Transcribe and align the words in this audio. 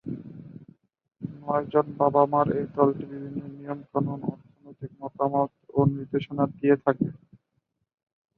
নয়জন 1.39 1.87
বাবা-মার 1.99 2.47
এই 2.57 2.65
দলটি 2.75 3.03
বিভিন্ন 3.13 3.39
নিয়ম-কানুন, 3.55 4.19
অর্থনৈতিক 4.31 4.91
মতামত 5.01 5.49
ও 5.69 5.79
নির্দেশনা 5.91 6.43
দিয়ে 6.53 6.75
থাকে। 6.85 7.07